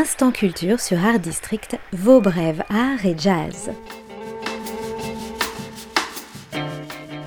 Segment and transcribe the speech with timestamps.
[0.00, 3.72] Instant Culture sur Art District, vos brèves art et jazz.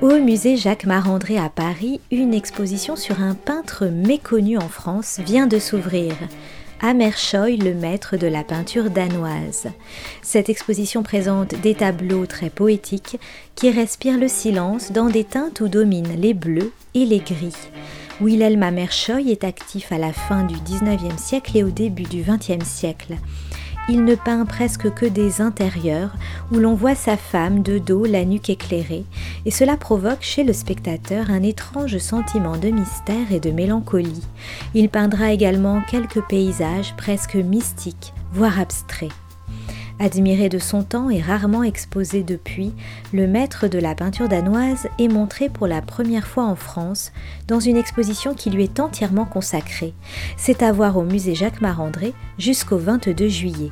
[0.00, 5.48] Au musée Jacques Marandré à Paris, une exposition sur un peintre méconnu en France vient
[5.48, 6.14] de s'ouvrir.
[6.80, 9.66] Amershoy, le maître de la peinture danoise.
[10.22, 13.18] Cette exposition présente des tableaux très poétiques
[13.56, 17.56] qui respirent le silence dans des teintes où dominent les bleus et les gris.
[18.22, 22.62] Wilhelm Amershoy est actif à la fin du 19e siècle et au début du 20e
[22.62, 23.16] siècle.
[23.88, 26.12] Il ne peint presque que des intérieurs
[26.52, 29.04] où l'on voit sa femme de dos, la nuque éclairée,
[29.44, 34.22] et cela provoque chez le spectateur un étrange sentiment de mystère et de mélancolie.
[34.72, 39.10] Il peindra également quelques paysages presque mystiques, voire abstraits.
[40.02, 42.72] Admiré de son temps et rarement exposé depuis,
[43.12, 47.12] le maître de la peinture danoise est montré pour la première fois en France
[47.46, 49.94] dans une exposition qui lui est entièrement consacrée.
[50.36, 53.70] C'est à voir au musée Jacques Marandré jusqu'au 22 juillet.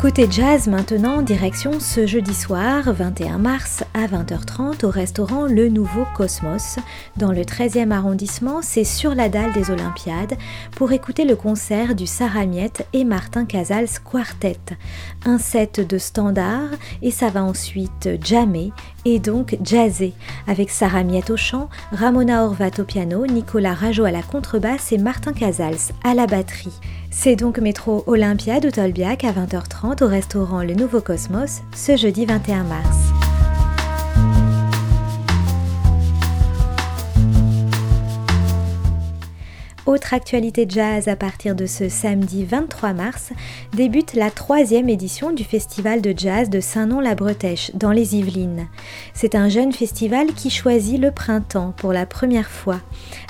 [0.00, 6.06] Côté jazz maintenant, direction ce jeudi soir 21 mars à 20h30 au restaurant Le Nouveau
[6.16, 6.78] Cosmos
[7.18, 10.38] dans le 13e arrondissement, c'est sur la dalle des Olympiades
[10.74, 14.56] pour écouter le concert du Sarah Miette et Martin Casals Quartet.
[15.26, 16.70] Un set de standards
[17.02, 18.72] et ça va ensuite jammer
[19.04, 20.14] et donc jazzer
[20.46, 24.98] avec Sarah Miette au chant, Ramona Horvat au piano, Nicolas Rajo à la contrebasse et
[24.98, 26.72] Martin Casals à la batterie.
[27.12, 32.24] C'est donc métro Olympia de Tolbiac à 20h30 au restaurant Le Nouveau Cosmos ce jeudi
[32.24, 33.09] 21 mars.
[39.90, 43.30] Autre actualité jazz à partir de ce samedi 23 mars,
[43.72, 48.68] débute la troisième édition du festival de jazz de Saint-Nom-la-Bretèche dans les Yvelines.
[49.14, 52.78] C'est un jeune festival qui choisit le printemps pour la première fois.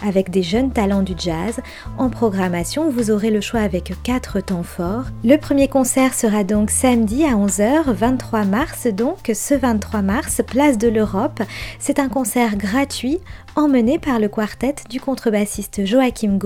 [0.06, 1.60] Avec des jeunes talents du jazz,
[1.96, 5.06] en programmation, vous aurez le choix avec quatre temps forts.
[5.24, 10.76] Le premier concert sera donc samedi à 11h, 23 mars, donc ce 23 mars, place
[10.76, 11.40] de l'Europe.
[11.78, 13.18] C'est un concert gratuit
[13.56, 16.36] emmené par le quartet du contrebassiste Joachim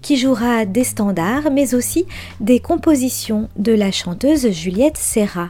[0.00, 2.06] Qui jouera des standards, mais aussi
[2.40, 5.48] des compositions de la chanteuse Juliette Serra.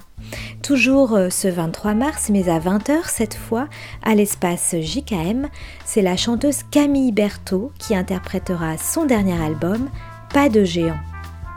[0.62, 3.68] Toujours euh, ce 23 mars, mais à 20h cette fois,
[4.02, 5.48] à l'espace JKM,
[5.84, 9.88] c'est la chanteuse Camille Berthaud qui interprétera son dernier album,
[10.32, 10.98] Pas de géant.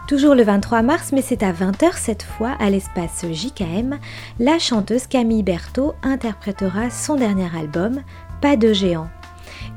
[0.08, 3.98] Toujours le 23 mars, mais c'est à 20h cette fois, à l'espace JKM,
[4.40, 8.02] la chanteuse Camille Berthaud interprétera son dernier album,
[8.42, 9.08] Pas de géant.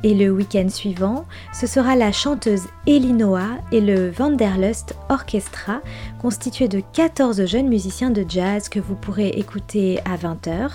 [0.04, 5.80] Et le week-end suivant, ce sera la chanteuse Elinoa et le Vanderlust Orchestra,
[6.20, 10.70] constitué de 14 jeunes musiciens de jazz que vous pourrez écouter à 20h.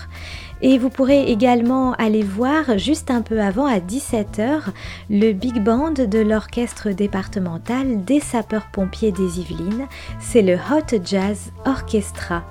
[0.62, 4.62] Et vous pourrez également aller voir juste un peu avant à 17h
[5.10, 9.88] le big band de l'orchestre départemental des sapeurs-pompiers des Yvelines.
[10.20, 12.44] C'est le Hot Jazz Orchestra.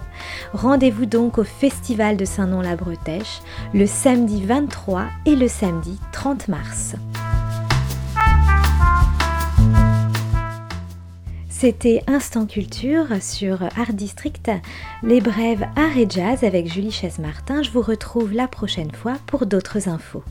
[0.53, 3.41] Rendez-vous donc au Festival de Saint-Nom-la-Bretèche
[3.75, 6.95] le samedi 23 et le samedi 30 mars.
[11.63, 14.51] C'était Instant Culture sur Art District,
[15.05, 17.63] les brèves Art et Jazz avec Julie Chaise-Martin.
[17.63, 20.25] Je vous retrouve la prochaine fois pour d'autres infos.